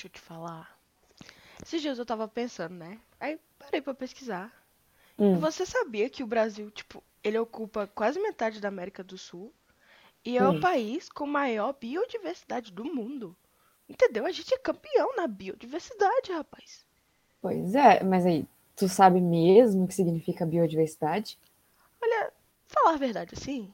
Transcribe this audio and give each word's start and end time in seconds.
Deixa 0.00 0.06
eu 0.08 0.12
te 0.12 0.20
falar. 0.20 0.78
Esses 1.62 1.82
dias 1.82 1.98
eu 1.98 2.06
tava 2.06 2.26
pensando, 2.26 2.74
né? 2.74 2.98
Aí 3.20 3.38
parei 3.58 3.82
pra 3.82 3.92
pesquisar. 3.92 4.50
Hum. 5.18 5.38
Você 5.40 5.66
sabia 5.66 6.08
que 6.08 6.22
o 6.22 6.26
Brasil, 6.26 6.70
tipo, 6.70 7.04
ele 7.22 7.38
ocupa 7.38 7.86
quase 7.86 8.18
metade 8.18 8.62
da 8.62 8.68
América 8.68 9.04
do 9.04 9.18
Sul 9.18 9.52
e 10.24 10.38
é 10.38 10.48
o 10.48 10.54
Hum. 10.54 10.60
país 10.60 11.10
com 11.10 11.26
maior 11.26 11.74
biodiversidade 11.74 12.72
do 12.72 12.82
mundo. 12.82 13.36
Entendeu? 13.86 14.24
A 14.24 14.32
gente 14.32 14.54
é 14.54 14.56
campeão 14.56 15.14
na 15.16 15.26
biodiversidade, 15.26 16.32
rapaz. 16.32 16.86
Pois 17.42 17.74
é, 17.74 18.02
mas 18.02 18.24
aí, 18.24 18.46
tu 18.74 18.88
sabe 18.88 19.20
mesmo 19.20 19.84
o 19.84 19.86
que 19.86 19.94
significa 19.94 20.46
biodiversidade? 20.46 21.38
Olha, 22.00 22.32
falar 22.68 22.94
a 22.94 22.96
verdade 22.98 23.34
assim, 23.34 23.70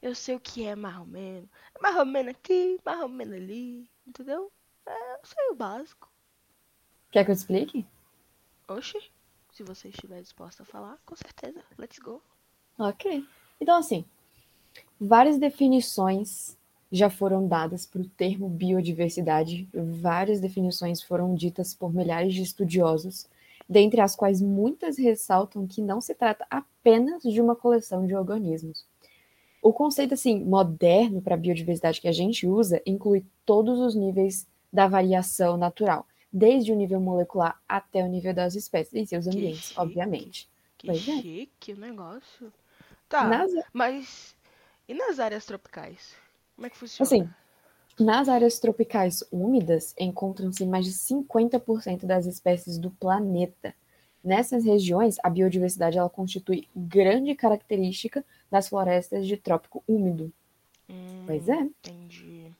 eu 0.00 0.14
sei 0.14 0.36
o 0.36 0.40
que 0.40 0.64
é 0.64 0.76
mais 0.76 0.98
ou 0.98 1.06
menos. 1.06 1.50
É 1.74 1.82
mais 1.82 1.96
ou 1.96 2.06
menos 2.06 2.30
aqui, 2.30 2.78
mais 2.84 3.00
ou 3.00 3.08
menos 3.08 3.34
ali, 3.34 3.90
entendeu? 4.06 4.52
É, 4.88 5.14
eu 5.14 5.20
sei 5.22 5.48
o 5.50 5.54
básico. 5.54 6.10
Quer 7.10 7.24
que 7.24 7.30
eu 7.30 7.34
te 7.34 7.38
explique? 7.38 7.86
Oxi, 8.66 8.98
se 9.52 9.62
você 9.62 9.88
estiver 9.88 10.20
disposta 10.22 10.62
a 10.62 10.66
falar, 10.66 10.98
com 11.04 11.14
certeza. 11.14 11.62
Let's 11.78 11.98
go. 11.98 12.22
Ok. 12.78 13.24
Então, 13.60 13.76
assim, 13.76 14.04
várias 14.98 15.38
definições 15.38 16.56
já 16.90 17.10
foram 17.10 17.46
dadas 17.46 17.84
para 17.84 18.00
o 18.00 18.08
termo 18.08 18.48
biodiversidade, 18.48 19.68
várias 19.74 20.40
definições 20.40 21.02
foram 21.02 21.34
ditas 21.34 21.74
por 21.74 21.92
milhares 21.92 22.32
de 22.32 22.42
estudiosos, 22.42 23.28
dentre 23.68 24.00
as 24.00 24.16
quais 24.16 24.40
muitas 24.40 24.96
ressaltam 24.96 25.66
que 25.66 25.82
não 25.82 26.00
se 26.00 26.14
trata 26.14 26.46
apenas 26.48 27.22
de 27.22 27.40
uma 27.42 27.54
coleção 27.54 28.06
de 28.06 28.14
organismos. 28.14 28.86
O 29.60 29.72
conceito 29.72 30.14
assim 30.14 30.42
moderno 30.42 31.20
para 31.20 31.36
biodiversidade 31.36 32.00
que 32.00 32.08
a 32.08 32.12
gente 32.12 32.46
usa 32.46 32.80
inclui 32.86 33.26
todos 33.44 33.78
os 33.80 33.94
níveis 33.94 34.46
da 34.72 34.86
variação 34.86 35.56
natural, 35.56 36.06
desde 36.32 36.72
o 36.72 36.76
nível 36.76 37.00
molecular 37.00 37.60
até 37.68 38.02
o 38.04 38.08
nível 38.08 38.34
das 38.34 38.54
espécies 38.54 38.94
em 38.94 39.06
seus 39.06 39.26
ambientes, 39.26 39.72
chique. 39.72 39.80
obviamente. 39.80 40.48
Que 40.78 40.86
Pois 40.86 41.06
é. 41.08 41.12
chique 41.22 41.72
o 41.72 41.76
negócio. 41.78 42.52
Tá, 43.08 43.24
Nas 43.28 43.50
mas 43.72 44.36
e 44.88 44.94
nas 44.94 45.18
áreas 45.20 45.46
tropicais? 45.46 46.16
Como 46.56 46.66
é 46.66 46.70
que 46.70 46.76
funciona? 46.76 47.16
Assim, 47.16 47.28
nas 47.98 48.28
áreas 48.28 48.58
tropicais 48.60 49.24
úmidas 49.32 49.94
encontram-se 49.98 50.66
mais 50.66 50.84
de 50.86 50.92
50% 50.92 52.06
das 52.06 52.26
espécies 52.26 52.78
do 52.78 52.90
planeta. 52.90 53.74
Nessas 54.22 54.64
regiões, 54.64 55.16
a 55.22 55.30
biodiversidade 55.30 55.98
ela 55.98 56.10
constitui 56.10 56.68
grande 56.74 57.34
característica 57.34 58.24
das 58.50 58.68
florestas 58.68 59.26
de 59.26 59.36
trópico 59.36 59.82
úmido. 59.88 60.32
Pois 61.24 61.48
Hum, 61.48 61.50
é. 61.50 61.68
entendi. 61.82 62.54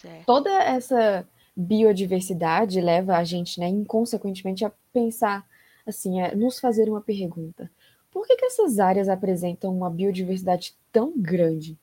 Certo. 0.00 0.26
Toda 0.26 0.50
essa 0.50 1.26
biodiversidade 1.56 2.80
leva 2.80 3.16
a 3.16 3.24
gente, 3.24 3.58
né, 3.58 3.66
inconsequentemente, 3.66 4.64
a 4.64 4.72
pensar, 4.92 5.44
assim, 5.84 6.20
a 6.20 6.36
nos 6.36 6.60
fazer 6.60 6.88
uma 6.88 7.00
pergunta. 7.00 7.68
Por 8.08 8.24
que 8.24 8.36
que 8.36 8.44
essas 8.44 8.78
áreas 8.78 9.08
apresentam 9.08 9.76
uma 9.76 9.90
biodiversidade 9.90 10.76
tão 10.92 11.12
grande? 11.16 11.76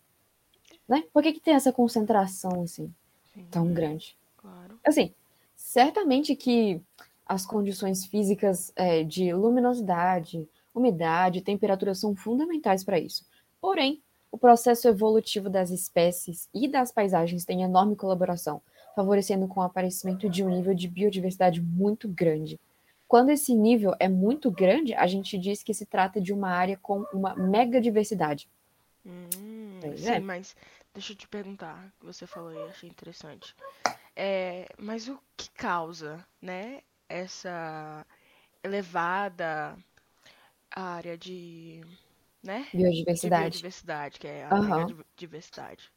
Né? 0.88 1.04
Por 1.12 1.22
que 1.22 1.34
que 1.34 1.42
tem 1.42 1.56
essa 1.56 1.74
concentração, 1.74 2.62
assim, 2.64 2.94
Sim, 3.34 3.46
tão 3.52 3.74
grande? 3.74 4.18
claro. 4.38 4.80
Assim, 4.86 5.14
certamente 5.54 6.38
que 6.38 6.82
as 7.26 7.46
condições 7.46 8.06
físicas 8.06 8.72
é, 8.78 9.04
de 9.04 9.34
luminosidade, 9.34 10.48
umidade, 10.74 11.42
temperatura 11.42 11.94
são 11.94 12.16
fundamentais 12.16 12.82
para 12.82 12.98
isso. 12.98 13.26
Porém, 13.60 14.02
o 14.36 14.38
processo 14.38 14.86
evolutivo 14.90 15.50
das 15.50 15.70
espécies 15.70 16.50
e 16.54 16.68
das 16.68 16.92
paisagens 16.92 17.46
tem 17.46 17.64
enorme 17.64 17.96
colaboração, 17.96 18.62
favorecendo 18.94 19.48
com 19.48 19.62
o 19.62 19.64
aparecimento 19.64 20.30
de 20.30 20.44
um 20.44 20.50
nível 20.50 20.74
de 20.76 20.90
biodiversidade 20.90 21.62
muito 21.62 22.06
grande. 22.10 22.60
Quando 23.08 23.30
esse 23.30 23.56
nível 23.56 23.96
é 23.98 24.10
muito 24.10 24.52
grande, 24.52 24.94
a 24.94 25.08
gente 25.08 25.38
diz 25.38 25.64
que 25.64 25.74
se 25.74 25.86
trata 25.86 26.20
de 26.20 26.34
uma 26.34 26.50
área 26.50 26.78
com 26.78 27.06
uma 27.14 27.34
megadiversidade. 27.34 28.50
Hum, 29.06 29.80
Pois 29.80 30.02
sim, 30.02 30.10
é. 30.10 30.20
mas 30.20 30.54
deixa 30.94 31.14
eu 31.14 31.18
te 31.18 31.30
perguntar, 31.30 31.90
você 32.02 32.28
falou 32.28 32.50
aí, 32.50 32.70
achei 32.70 32.90
interessante. 32.90 33.56
É, 34.14 34.68
mas 34.78 35.08
o 35.08 35.18
que 35.38 35.50
causa, 35.52 36.26
né, 36.42 36.82
essa 37.08 38.06
elevada 38.62 39.78
área 40.70 41.18
de, 41.18 41.80
né, 42.46 42.68
de 42.72 42.78
Biodiversidade. 42.78 43.30
biodiversidade, 43.30 44.20
que 44.20 44.28
é 44.28 44.46
a 44.46 44.56
Aham, 44.56 44.88
megadiversidade? 44.88 45.92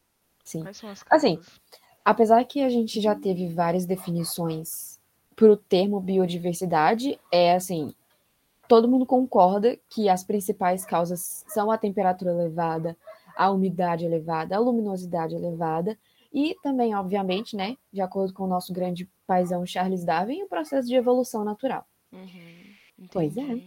sim. 0.44 0.60
Quais 0.62 0.76
são 0.76 0.90
as 0.90 1.02
Assim, 1.10 1.36
causas? 1.36 1.60
Apesar 2.04 2.44
que 2.44 2.62
a 2.62 2.68
gente 2.70 3.00
já 3.00 3.14
teve 3.14 3.48
várias 3.48 3.86
definições 3.86 5.00
para 5.36 5.52
o 5.52 5.56
termo 5.56 6.00
biodiversidade, 6.00 7.20
é 7.32 7.54
assim, 7.54 7.94
todo 8.68 8.88
mundo 8.88 9.06
concorda 9.06 9.78
que 9.90 10.08
as 10.08 10.24
principais 10.24 10.84
causas 10.84 11.44
são 11.48 11.70
a 11.70 11.78
temperatura 11.78 12.32
elevada, 12.32 12.96
a 13.36 13.50
umidade 13.50 14.04
elevada, 14.04 14.56
a 14.56 14.60
luminosidade 14.60 15.34
elevada 15.34 15.98
e 16.32 16.56
também, 16.62 16.94
obviamente, 16.94 17.56
né, 17.56 17.76
de 17.92 18.00
acordo 18.00 18.32
com 18.34 18.44
o 18.44 18.48
nosso 18.48 18.72
grande 18.72 19.08
paizão 19.26 19.64
Charles 19.66 20.04
Darwin, 20.04 20.42
o 20.42 20.48
processo 20.48 20.88
de 20.88 20.94
evolução 20.96 21.44
natural. 21.44 21.86
Uhum, 22.12 22.76
Pois 23.10 23.36
é. 23.36 23.60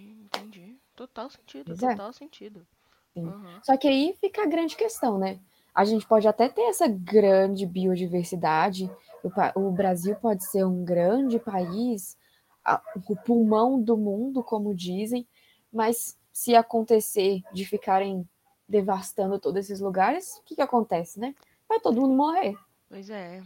Total 1.07 1.29
sentido, 1.31 1.73
é. 1.73 1.75
total 1.91 2.13
sentido. 2.13 2.67
Uhum. 3.15 3.59
Só 3.63 3.75
que 3.75 3.87
aí 3.87 4.15
fica 4.21 4.43
a 4.43 4.47
grande 4.47 4.75
questão, 4.75 5.17
né? 5.17 5.39
A 5.73 5.83
gente 5.83 6.05
pode 6.05 6.27
até 6.27 6.47
ter 6.47 6.61
essa 6.63 6.87
grande 6.87 7.65
biodiversidade, 7.65 8.89
o, 9.23 9.59
o 9.59 9.71
Brasil 9.71 10.15
pode 10.15 10.45
ser 10.45 10.63
um 10.63 10.83
grande 10.85 11.39
país, 11.39 12.15
a- 12.63 12.81
o 13.09 13.15
pulmão 13.15 13.81
do 13.81 13.97
mundo, 13.97 14.43
como 14.43 14.75
dizem, 14.75 15.27
mas 15.73 16.17
se 16.31 16.55
acontecer 16.55 17.41
de 17.51 17.65
ficarem 17.65 18.27
devastando 18.69 19.39
todos 19.39 19.65
esses 19.65 19.79
lugares, 19.79 20.37
o 20.37 20.43
que 20.43 20.55
que 20.55 20.61
acontece, 20.61 21.19
né? 21.19 21.33
Vai 21.67 21.79
todo 21.79 21.99
mundo 21.99 22.13
morrer. 22.13 22.55
Pois 22.87 23.09
é. 23.09 23.41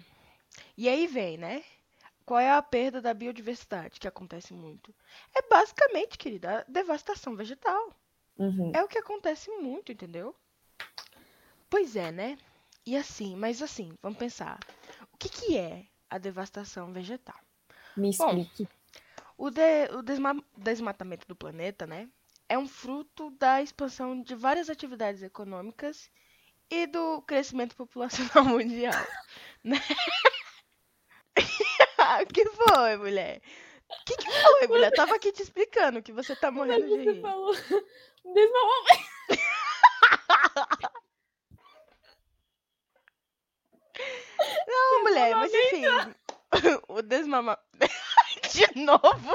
E 0.77 0.89
aí 0.89 1.07
vem, 1.07 1.37
né? 1.37 1.63
Qual 2.25 2.39
é 2.39 2.51
a 2.51 2.61
perda 2.61 3.01
da 3.01 3.13
biodiversidade 3.13 3.99
que 3.99 4.07
acontece 4.07 4.53
muito? 4.53 4.93
É 5.33 5.41
basicamente, 5.47 6.17
querida, 6.17 6.59
a 6.61 6.71
devastação 6.71 7.35
vegetal. 7.35 7.93
Uhum. 8.37 8.71
É 8.73 8.83
o 8.83 8.87
que 8.87 8.97
acontece 8.97 9.49
muito, 9.51 9.91
entendeu? 9.91 10.35
Pois 11.69 11.95
é, 11.95 12.11
né? 12.11 12.37
E 12.85 12.95
assim, 12.97 13.35
mas 13.35 13.61
assim, 13.61 13.91
vamos 14.01 14.17
pensar. 14.17 14.59
O 15.13 15.17
que 15.17 15.29
que 15.29 15.57
é 15.57 15.85
a 16.09 16.17
devastação 16.17 16.91
vegetal? 16.91 17.39
Me 17.95 18.09
Bom, 18.17 18.39
explique. 18.39 18.67
o, 19.37 19.49
de- 19.49 19.89
o 19.93 20.01
desma- 20.01 20.43
desmatamento 20.57 21.27
do 21.27 21.35
planeta, 21.35 21.85
né? 21.85 22.09
É 22.49 22.57
um 22.57 22.67
fruto 22.67 23.31
da 23.31 23.61
expansão 23.61 24.21
de 24.21 24.35
várias 24.35 24.69
atividades 24.69 25.21
econômicas 25.21 26.09
e 26.69 26.87
do 26.87 27.21
crescimento 27.23 27.75
populacional 27.77 28.45
mundial, 28.45 29.05
né? 29.63 29.77
O 32.23 32.25
que 32.33 32.45
foi, 32.45 32.97
mulher? 32.97 33.41
O 33.89 34.05
que 34.05 34.17
que 34.17 34.31
foi, 34.31 34.67
mulher? 34.67 34.91
Eu 34.91 34.95
tava 34.95 35.15
aqui 35.15 35.31
te 35.31 35.41
explicando 35.43 36.01
que 36.01 36.11
você 36.11 36.35
tá 36.35 36.51
morrendo 36.51 36.85
de 36.85 36.89
você 36.89 37.11
rir. 37.11 37.21
falou 37.21 37.53
desmamamento. 38.33 39.05
Não, 44.67 45.03
mulher, 45.03 45.35
mas 45.35 45.53
enfim. 45.53 45.83
O 46.87 47.01
desmama... 47.01 47.57
De 48.51 48.79
novo? 48.79 49.33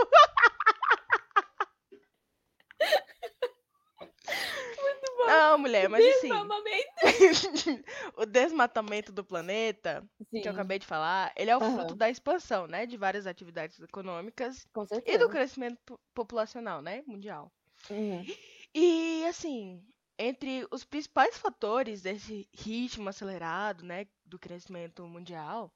Não, 5.24 5.58
mulher, 5.58 5.88
mas 5.88 6.06
assim. 6.06 6.54
O 8.16 8.26
desmatamento 8.26 9.12
do 9.12 9.24
planeta, 9.24 10.08
que 10.40 10.48
eu 10.48 10.52
Sim. 10.52 10.52
acabei 10.52 10.78
de 10.78 10.86
falar, 10.86 11.32
ele 11.36 11.50
é 11.50 11.56
o 11.56 11.60
fruto 11.60 11.94
Aham. 11.94 11.96
da 11.96 12.10
expansão, 12.10 12.66
né? 12.66 12.86
De 12.86 12.96
várias 12.96 13.26
atividades 13.26 13.80
econômicas 13.80 14.66
e 15.04 15.18
do 15.18 15.28
crescimento 15.28 15.78
po- 15.86 16.00
populacional, 16.14 16.82
né? 16.82 17.02
Mundial. 17.06 17.52
Uhum. 17.90 18.36
E 18.74 19.24
assim, 19.26 19.86
entre 20.18 20.66
os 20.72 20.84
principais 20.84 21.36
fatores 21.38 22.02
desse 22.02 22.48
ritmo 22.52 23.08
acelerado, 23.08 23.84
né, 23.84 24.06
do 24.24 24.38
crescimento 24.38 25.06
mundial, 25.06 25.72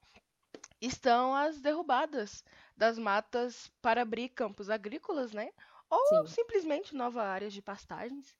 estão 0.81 1.35
as 1.35 1.61
derrubadas 1.61 2.43
das 2.77 2.97
matas 2.99 3.71
para 3.81 4.01
abrir 4.03 4.29
campos 4.29 4.69
agrícolas, 4.69 5.33
né? 5.33 5.49
Ou 5.89 6.01
Sim. 6.03 6.27
simplesmente 6.27 6.95
novas 6.95 7.23
áreas 7.25 7.53
de 7.53 7.61
pastagens. 7.61 8.37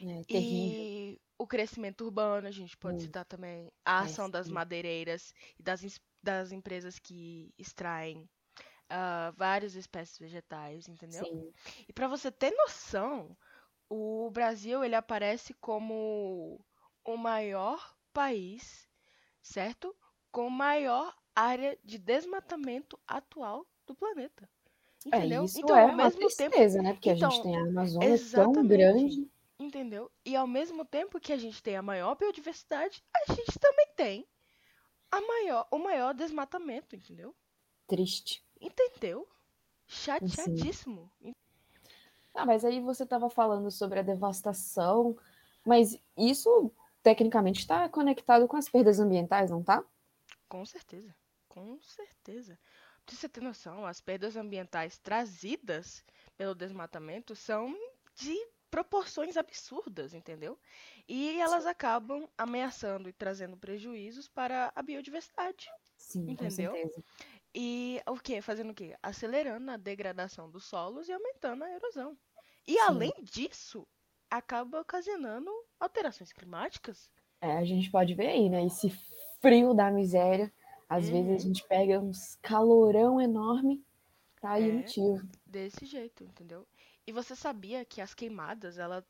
É 0.00 0.24
terrível. 0.24 0.88
E 0.88 1.20
o 1.38 1.46
crescimento 1.46 2.04
urbano, 2.04 2.46
a 2.48 2.50
gente 2.50 2.76
pode 2.76 3.00
Hum. 3.00 3.02
citar 3.02 3.24
também 3.24 3.70
a 3.84 4.00
É, 4.00 4.02
ação 4.02 4.28
das 4.30 4.48
sim. 4.48 4.50
madeireiras 4.50 5.32
e 5.58 5.62
das, 5.62 5.82
das 6.22 6.52
empresas 6.52 6.98
que 6.98 7.52
extraem 7.58 8.28
ah, 8.90 9.32
várias 9.36 9.74
espécies 9.74 10.18
vegetais, 10.18 10.88
entendeu? 10.88 11.30
Sim. 11.30 11.54
E 11.88 11.92
para 11.92 12.08
você 12.08 12.30
ter 12.32 12.52
noção, 12.52 13.36
o 13.88 14.30
Brasil 14.30 14.84
ele 14.84 14.94
aparece 14.96 15.54
como 15.54 16.64
o 17.04 17.16
maior 17.16 17.96
país, 18.12 18.88
certo? 19.42 19.94
Com 20.32 20.50
maior 20.50 21.14
área 21.34 21.78
de 21.84 21.98
desmatamento 21.98 22.98
atual 23.06 23.66
do 23.86 23.94
planeta. 23.94 24.48
É, 25.10 25.26
Entendeu? 25.26 25.44
isso 25.44 25.60
então, 25.60 25.76
é 25.76 25.84
ao 25.84 25.92
uma 25.92 26.10
mesmo 26.10 26.30
tempo, 26.30 26.56
tristeza, 26.56 26.80
né? 26.82 26.92
Porque 26.94 27.10
a 27.10 27.14
Então, 27.14 27.30
gente 27.30 27.40
tem 27.42 27.56
a 27.56 27.62
Amazônia 27.62 28.18
tão 28.32 28.66
grande. 28.66 29.30
Entendeu? 29.58 30.10
E 30.24 30.36
ao 30.36 30.46
mesmo 30.46 30.84
tempo 30.84 31.20
que 31.20 31.32
a 31.32 31.36
gente 31.36 31.62
tem 31.62 31.76
a 31.76 31.82
maior 31.82 32.14
biodiversidade, 32.16 33.02
a 33.14 33.32
gente 33.32 33.58
também 33.58 33.86
tem 33.96 34.28
a 35.10 35.20
maior, 35.20 35.66
o 35.70 35.78
maior 35.78 36.14
desmatamento, 36.14 36.94
entendeu? 36.94 37.34
Triste. 37.86 38.44
Entendeu? 38.60 39.28
Chateadíssimo. 39.86 41.10
Ah, 42.34 42.44
mas 42.44 42.64
aí 42.64 42.80
você 42.80 43.04
estava 43.04 43.30
falando 43.30 43.70
sobre 43.70 43.98
a 43.98 44.02
devastação, 44.02 45.16
mas 45.64 45.98
isso 46.16 46.70
tecnicamente 47.02 47.60
está 47.60 47.88
conectado 47.88 48.46
com 48.46 48.56
as 48.56 48.68
perdas 48.68 49.00
ambientais, 49.00 49.50
não 49.50 49.62
tá? 49.62 49.82
Com 50.48 50.64
certeza. 50.64 51.14
Com 51.48 51.80
certeza. 51.80 52.58
Pra 53.06 53.16
você 53.16 53.28
ter 53.28 53.40
noção, 53.40 53.86
as 53.86 54.00
perdas 54.00 54.36
ambientais 54.36 54.98
trazidas 54.98 56.04
pelo 56.36 56.54
desmatamento 56.54 57.34
são 57.34 57.74
de 58.14 58.36
proporções 58.70 59.36
absurdas, 59.36 60.14
entendeu? 60.14 60.58
E 61.08 61.40
elas 61.40 61.66
acabam 61.66 62.28
ameaçando 62.36 63.08
e 63.08 63.12
trazendo 63.12 63.56
prejuízos 63.56 64.28
para 64.28 64.72
a 64.74 64.82
biodiversidade. 64.82 65.70
Sim, 65.96 66.26
Entendeu? 66.26 66.72
com 66.72 66.76
certeza. 66.78 67.04
E 67.54 68.00
o 68.06 68.16
quê? 68.18 68.40
Fazendo 68.42 68.70
o 68.70 68.74
quê? 68.74 68.96
Acelerando 69.02 69.70
a 69.70 69.76
degradação 69.76 70.50
dos 70.50 70.64
solos 70.64 71.08
e 71.08 71.12
aumentando 71.12 71.64
a 71.64 71.70
erosão. 71.70 72.16
E 72.66 72.78
Sim. 72.78 72.80
além 72.80 73.12
disso, 73.22 73.86
acaba 74.30 74.80
ocasionando 74.80 75.50
alterações 75.80 76.32
climáticas. 76.32 77.10
É, 77.40 77.52
a 77.56 77.64
gente 77.64 77.90
pode 77.90 78.14
ver 78.14 78.28
aí, 78.28 78.48
né? 78.48 78.64
Esse 78.66 78.90
frio 79.40 79.74
da 79.74 79.90
miséria. 79.90 80.52
Às 80.88 81.04
Uhum. 81.04 81.10
vezes 81.10 81.32
a 81.34 81.38
gente 81.38 81.64
pega 81.68 82.00
uns 82.00 82.36
calorão 82.42 83.20
enorme, 83.20 83.84
tá 84.40 84.52
aí 84.52 84.70
o 84.70 84.74
É. 84.74 84.76
motivo. 84.76 85.22
Desse 85.46 85.86
jeito, 85.86 86.22
entendeu? 86.24 86.66
E 87.08 87.12
você 87.12 87.34
sabia 87.34 87.86
que 87.86 88.02
as 88.02 88.12
queimadas, 88.12 88.78
elas 88.78 89.02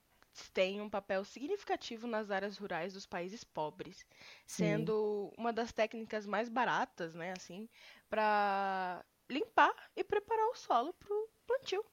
têm 0.55 0.81
um 0.81 0.89
papel 0.89 1.25
significativo 1.25 2.07
nas 2.07 2.31
áreas 2.31 2.57
rurais 2.57 2.93
dos 2.95 3.07
países 3.07 3.43
pobres, 3.43 4.07
Sim. 4.47 4.95
sendo 4.95 5.33
uma 5.37 5.53
das 5.53 5.73
técnicas 5.73 6.25
mais 6.25 6.49
baratas, 6.49 7.17
né, 7.17 7.33
assim, 7.33 7.69
para 8.09 9.05
limpar 9.29 9.75
e 9.97 10.05
preparar 10.05 10.47
o 10.47 10.55
solo 10.55 10.95
para 10.95 11.13
o 11.13 11.29
plantio. 11.45 11.85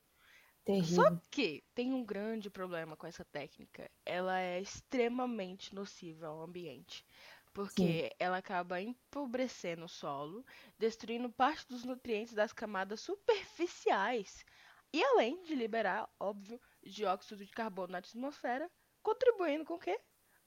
Terrível. 0.65 1.19
Só 1.21 1.25
que 1.31 1.63
tem 1.73 1.93
um 1.93 2.05
grande 2.05 2.49
problema 2.51 2.95
com 2.95 3.07
essa 3.07 3.25
técnica. 3.25 3.89
Ela 4.05 4.39
é 4.39 4.61
extremamente 4.61 5.73
nociva 5.73 6.27
ao 6.27 6.41
ambiente. 6.43 7.03
Porque 7.53 8.11
ela 8.19 8.37
acaba 8.37 8.81
empobrecendo 8.81 9.85
o 9.85 9.89
solo, 9.89 10.45
destruindo 10.77 11.31
parte 11.31 11.67
dos 11.67 11.83
nutrientes 11.85 12.33
das 12.35 12.53
camadas 12.53 13.01
superficiais. 13.01 14.45
E 14.95 15.03
além 15.03 15.43
de 15.43 15.53
liberar, 15.53 16.09
óbvio, 16.17 16.57
dióxido 16.81 17.43
de 17.43 17.51
carbono 17.51 17.91
na 17.91 17.97
atmosfera, 17.97 18.71
contribuindo 19.03 19.65
com 19.65 19.73
o 19.73 19.77
quê? 19.77 19.99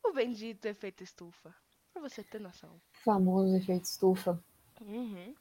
O 0.02 0.10
bendito 0.10 0.64
efeito 0.64 1.04
estufa. 1.04 1.54
Pra 1.92 2.00
você 2.00 2.24
ter 2.24 2.40
noção. 2.40 2.80
Famoso 3.04 3.54
efeito 3.54 3.84
estufa. 3.84 4.42
Uhum. 4.80 5.34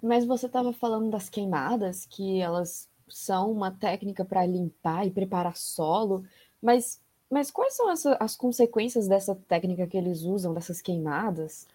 Mas 0.00 0.24
você 0.24 0.46
estava 0.46 0.72
falando 0.72 1.10
das 1.10 1.28
queimadas, 1.28 2.06
que 2.06 2.40
elas 2.40 2.88
são 3.08 3.50
uma 3.50 3.72
técnica 3.72 4.24
para 4.24 4.46
limpar 4.46 5.04
e 5.04 5.10
preparar 5.10 5.56
solo, 5.56 6.24
mas, 6.62 7.02
mas 7.28 7.50
quais 7.50 7.74
são 7.74 7.90
essa- 7.90 8.16
as 8.20 8.36
consequências 8.36 9.08
dessa 9.08 9.34
técnica 9.34 9.84
que 9.88 9.96
eles 9.96 10.22
usam, 10.22 10.54
dessas 10.54 10.80
queimadas? 10.80 11.66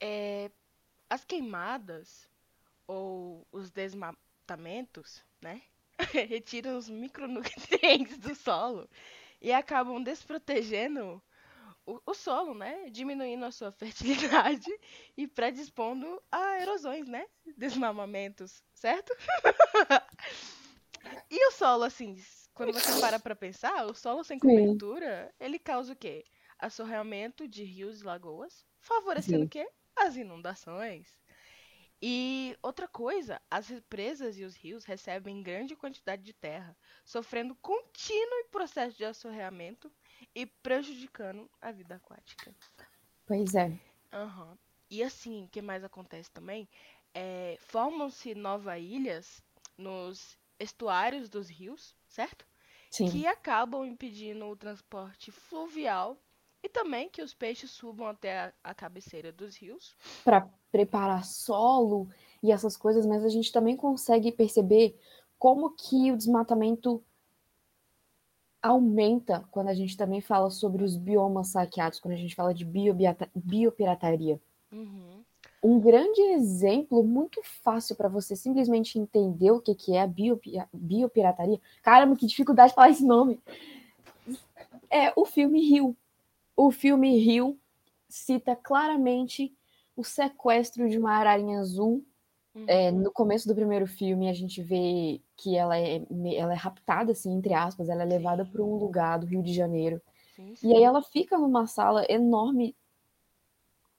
É, 0.00 0.52
as 1.08 1.24
queimadas 1.24 2.28
ou 2.86 3.44
os 3.50 3.72
desmatamentos, 4.50 5.24
né? 5.40 5.62
Retiram 6.28 6.76
os 6.76 6.88
micronutrientes 6.88 8.18
do 8.18 8.34
solo 8.34 8.88
e 9.40 9.52
acabam 9.52 10.02
desprotegendo 10.02 11.22
o, 11.86 12.00
o 12.04 12.14
solo, 12.14 12.54
né? 12.54 12.90
Diminuindo 12.90 13.44
a 13.44 13.52
sua 13.52 13.70
fertilidade 13.72 14.70
e 15.16 15.28
predispondo 15.28 16.20
a 16.30 16.60
erosões, 16.60 17.06
né? 17.06 17.26
Desmamamentos, 17.56 18.62
certo? 18.74 19.14
e 21.30 21.48
o 21.48 21.52
solo, 21.52 21.84
assim, 21.84 22.16
quando 22.54 22.72
você 22.72 23.00
para 23.00 23.18
pra 23.18 23.36
pensar, 23.36 23.86
o 23.86 23.94
solo 23.94 24.24
sem 24.24 24.38
cobertura, 24.38 25.32
ele 25.38 25.58
causa 25.58 25.92
o 25.92 25.96
quê? 25.96 26.24
Assorreamento 26.58 27.46
de 27.46 27.64
rios 27.64 28.00
e 28.00 28.04
lagoas, 28.04 28.64
favorecendo 28.80 29.40
Sim. 29.40 29.46
o 29.46 29.48
quê? 29.48 29.68
As 29.96 30.16
inundações. 30.16 31.19
E 32.02 32.56
outra 32.62 32.88
coisa, 32.88 33.40
as 33.50 33.68
represas 33.68 34.38
e 34.38 34.44
os 34.44 34.56
rios 34.56 34.84
recebem 34.84 35.42
grande 35.42 35.76
quantidade 35.76 36.22
de 36.22 36.32
terra, 36.32 36.76
sofrendo 37.04 37.54
contínuo 37.56 38.44
processo 38.50 38.96
de 38.96 39.04
assorreamento 39.04 39.92
e 40.34 40.46
prejudicando 40.46 41.50
a 41.60 41.70
vida 41.70 41.96
aquática. 41.96 42.54
Pois 43.26 43.54
é. 43.54 43.78
Aham. 44.12 44.58
E 44.90 45.02
assim, 45.02 45.44
o 45.44 45.48
que 45.48 45.62
mais 45.62 45.84
acontece 45.84 46.30
também? 46.30 46.68
É, 47.14 47.56
Formam-se 47.60 48.34
novas 48.34 48.80
ilhas 48.80 49.42
nos 49.76 50.38
estuários 50.58 51.28
dos 51.28 51.48
rios, 51.48 51.96
certo? 52.08 52.46
Sim. 52.90 53.06
Que 53.10 53.26
acabam 53.26 53.84
impedindo 53.84 54.46
o 54.46 54.56
transporte 54.56 55.30
fluvial 55.30 56.18
e 56.62 56.68
também 56.68 57.08
que 57.08 57.22
os 57.22 57.34
peixes 57.34 57.70
subam 57.70 58.06
até 58.06 58.38
a, 58.38 58.52
a 58.64 58.74
cabeceira 58.74 59.32
dos 59.32 59.56
rios. 59.56 59.96
Para 60.24 60.48
preparar 60.70 61.24
solo 61.24 62.08
e 62.42 62.52
essas 62.52 62.76
coisas, 62.76 63.06
mas 63.06 63.24
a 63.24 63.28
gente 63.28 63.52
também 63.52 63.76
consegue 63.76 64.30
perceber 64.30 64.98
como 65.38 65.70
que 65.70 66.12
o 66.12 66.16
desmatamento 66.16 67.02
aumenta 68.62 69.42
quando 69.50 69.68
a 69.68 69.74
gente 69.74 69.96
também 69.96 70.20
fala 70.20 70.50
sobre 70.50 70.84
os 70.84 70.96
biomas 70.96 71.48
saqueados, 71.48 71.98
quando 71.98 72.14
a 72.14 72.18
gente 72.18 72.34
fala 72.34 72.52
de 72.52 72.64
biopirataria. 73.34 74.40
Uhum. 74.70 75.24
Um 75.62 75.78
grande 75.80 76.20
exemplo 76.20 77.02
muito 77.02 77.40
fácil 77.42 77.96
para 77.96 78.08
você 78.08 78.36
simplesmente 78.36 78.98
entender 78.98 79.50
o 79.50 79.60
que, 79.60 79.74
que 79.74 79.94
é 79.94 80.02
a 80.02 80.06
biopi- 80.06 80.62
biopirataria. 80.72 81.60
Caramba, 81.82 82.16
que 82.16 82.26
dificuldade 82.26 82.70
de 82.70 82.74
falar 82.74 82.90
esse 82.90 83.04
nome. 83.04 83.40
É 84.90 85.12
o 85.16 85.24
filme 85.24 85.60
Rio. 85.60 85.96
O 86.56 86.70
filme 86.70 87.18
Rio 87.18 87.58
cita 88.08 88.56
claramente 88.56 89.54
o 89.96 90.04
sequestro 90.04 90.88
de 90.88 90.98
uma 90.98 91.12
ararinha 91.12 91.60
azul. 91.60 92.04
Uhum. 92.54 92.64
É, 92.66 92.90
no 92.90 93.12
começo 93.12 93.46
do 93.46 93.54
primeiro 93.54 93.86
filme, 93.86 94.28
a 94.28 94.32
gente 94.32 94.62
vê 94.62 95.20
que 95.36 95.56
ela 95.56 95.78
é, 95.78 96.02
ela 96.34 96.52
é 96.52 96.56
raptada, 96.56 97.12
assim, 97.12 97.32
entre 97.32 97.54
aspas, 97.54 97.88
ela 97.88 98.02
é 98.02 98.06
levada 98.06 98.44
Sim. 98.44 98.50
para 98.50 98.62
um 98.62 98.76
lugar 98.76 99.18
do 99.18 99.26
Rio 99.26 99.42
de 99.42 99.52
Janeiro. 99.52 100.00
Sim, 100.34 100.54
E 100.62 100.72
aí 100.72 100.80
sim. 100.80 100.84
ela 100.84 101.02
fica 101.02 101.38
numa 101.38 101.66
sala 101.66 102.04
enorme, 102.08 102.74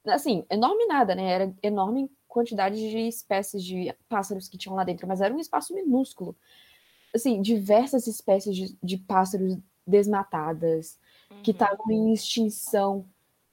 assim, 0.06 0.44
enorme 0.50 0.86
nada, 0.86 1.16
né? 1.16 1.32
Era 1.32 1.56
enorme 1.64 2.12
quantidade 2.28 2.78
de 2.78 2.98
espécies 3.08 3.64
de 3.64 3.94
pássaros 4.08 4.48
que 4.48 4.58
tinham 4.58 4.76
lá 4.76 4.84
dentro, 4.84 5.08
mas 5.08 5.22
era 5.22 5.34
um 5.34 5.40
espaço 5.40 5.74
minúsculo. 5.74 6.36
Assim, 7.14 7.42
diversas 7.42 8.08
espécies 8.08 8.56
de, 8.56 8.78
de 8.82 8.98
pássaros 8.98 9.58
desmatadas, 9.86 10.98
que 11.44 11.52
Uhum. 11.52 11.56
estavam 11.56 11.92
em 11.92 12.14
extinção. 12.14 13.06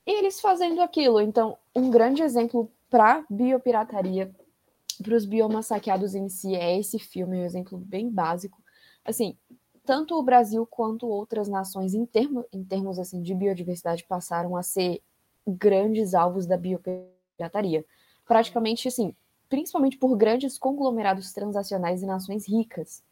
E 0.07 0.11
eles 0.11 0.41
fazendo 0.41 0.81
aquilo. 0.81 1.21
Então, 1.21 1.57
um 1.75 1.91
grande 1.91 2.23
exemplo 2.23 2.71
para 2.91 3.25
biopirataria, 3.29 4.35
para 5.03 5.15
os 5.15 5.25
biomas 5.25 5.67
saqueados 5.67 6.15
em 6.15 6.29
si, 6.29 6.55
é 6.55 6.79
esse 6.79 6.99
filme, 6.99 7.39
um 7.39 7.45
exemplo 7.45 7.79
bem 7.79 8.11
básico. 8.11 8.61
Assim, 9.05 9.37
tanto 9.85 10.15
o 10.19 10.23
Brasil 10.23 10.67
quanto 10.67 11.07
outras 11.07 11.49
nações, 11.49 11.95
em, 11.95 12.05
termo, 12.05 12.45
em 12.53 12.65
termos 12.65 12.99
assim, 12.99 13.23
de 13.23 13.35
biodiversidade, 13.35 14.05
passaram 14.05 14.57
a 14.57 14.63
ser 14.63 15.01
grandes 15.47 16.15
alvos 16.15 16.47
da 16.47 16.57
biopirataria. 16.57 17.85
Praticamente, 18.27 18.89
assim, 18.89 19.15
principalmente 19.49 19.97
por 19.97 20.17
grandes 20.17 20.59
conglomerados 20.59 21.33
transacionais 21.33 22.03
e 22.03 22.07
nações 22.07 22.47
ricas. 22.47 23.03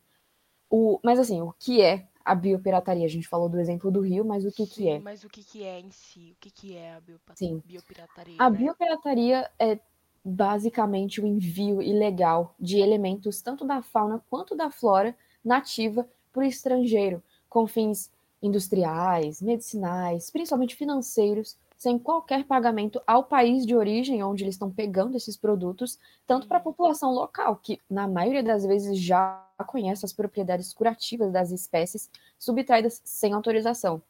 O, 0.69 0.99
mas, 1.03 1.19
assim, 1.19 1.41
o 1.41 1.55
que 1.59 1.81
é 1.81 2.07
a 2.27 2.35
biopirataria? 2.35 3.05
A 3.05 3.09
gente 3.09 3.29
falou 3.29 3.49
do 3.49 3.61
exemplo 3.61 3.91
do 3.91 4.01
Rio, 4.01 4.25
mas 4.25 4.45
o 4.45 4.51
que, 4.51 4.67
que 4.67 4.83
Sim, 4.83 4.91
é? 4.91 4.99
mas 4.99 5.23
o 5.23 5.29
que, 5.29 5.45
que 5.45 5.63
é 5.63 5.79
em 5.79 5.91
si? 5.93 6.33
O 6.33 6.41
que, 6.41 6.51
que 6.51 6.77
é 6.77 6.95
a 6.95 7.03
Sim. 7.37 7.63
biopirataria? 7.65 8.35
A 8.37 8.51
né? 8.51 8.59
biopirataria 8.59 9.51
é 9.59 9.79
basicamente 10.25 11.21
o 11.21 11.27
envio 11.27 11.81
ilegal 11.81 12.53
de 12.59 12.79
elementos 12.79 13.41
tanto 13.41 13.65
da 13.65 13.81
fauna 13.81 14.21
quanto 14.29 14.57
da 14.57 14.71
flora 14.73 15.17
nativa 15.45 16.09
para 16.33 16.41
o 16.41 16.45
estrangeiro, 16.45 17.23
com 17.49 17.65
fins 17.69 18.11
industriais, 18.43 19.41
medicinais, 19.41 20.29
principalmente 20.29 20.75
financeiros, 20.75 21.57
sem 21.77 21.99
qualquer 21.99 22.45
pagamento 22.45 23.01
ao 23.07 23.25
país 23.25 23.67
de 23.67 23.75
origem 23.77 24.23
onde 24.23 24.45
eles 24.45 24.55
estão 24.55 24.71
pegando 24.71 25.17
esses 25.17 25.37
produtos, 25.37 25.99
tanto 26.27 26.49
para 26.49 26.59
a 26.59 26.63
população 26.63 27.13
local, 27.13 27.57
que 27.57 27.81
na 27.89 28.09
maioria 28.09 28.43
das 28.43 28.65
vezes 28.65 28.99
já 28.99 29.47
conhece 29.67 30.05
as 30.05 30.13
propriedades 30.13 30.73
curativas 30.73 31.33
das 31.33 31.51
espécies 31.51 32.11
subtraídas 32.39 33.03
sem 33.05 33.33
autorização. 33.33 34.03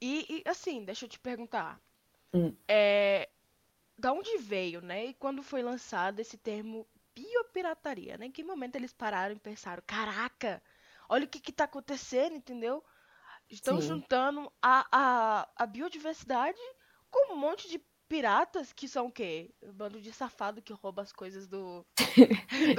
E, 0.00 0.42
e, 0.44 0.48
assim, 0.48 0.84
deixa 0.84 1.06
eu 1.06 1.08
te 1.08 1.18
perguntar. 1.18 1.80
Hum. 2.32 2.54
É, 2.68 3.28
da 3.98 4.12
onde 4.12 4.36
veio, 4.38 4.80
né? 4.80 5.06
E 5.06 5.14
quando 5.14 5.42
foi 5.42 5.62
lançado 5.62 6.20
esse 6.20 6.36
termo 6.36 6.86
biopirataria, 7.14 8.18
né? 8.18 8.26
Em 8.26 8.30
que 8.30 8.42
momento 8.42 8.76
eles 8.76 8.92
pararam 8.92 9.34
e 9.34 9.38
pensaram, 9.38 9.82
caraca, 9.86 10.62
olha 11.08 11.24
o 11.24 11.28
que 11.28 11.40
que 11.40 11.52
tá 11.52 11.64
acontecendo, 11.64 12.36
entendeu? 12.36 12.84
Estão 13.48 13.80
Sim. 13.80 13.88
juntando 13.88 14.52
a, 14.60 14.86
a, 14.90 15.48
a 15.56 15.66
biodiversidade 15.66 16.58
com 17.14 17.34
um 17.34 17.36
monte 17.36 17.68
de 17.68 17.80
piratas 18.08 18.72
que 18.72 18.88
são 18.88 19.06
o 19.06 19.12
quê? 19.12 19.54
Um 19.62 19.72
bando 19.72 20.00
de 20.00 20.12
safado 20.12 20.60
que 20.60 20.72
rouba 20.72 21.02
as 21.02 21.12
coisas 21.12 21.46
do, 21.48 21.86